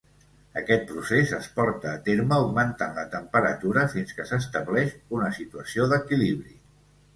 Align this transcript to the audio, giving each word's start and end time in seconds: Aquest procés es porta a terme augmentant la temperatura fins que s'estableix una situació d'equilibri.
Aquest 0.59 0.85
procés 0.91 1.33
es 1.39 1.49
porta 1.59 1.91
a 1.97 1.99
terme 2.07 2.33
augmentant 2.39 2.97
la 3.01 3.05
temperatura 3.13 3.85
fins 3.93 4.17
que 4.21 4.27
s'estableix 4.33 4.99
una 5.21 5.31
situació 5.39 5.89
d'equilibri. 5.95 6.61